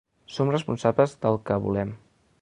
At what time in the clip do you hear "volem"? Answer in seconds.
1.67-1.97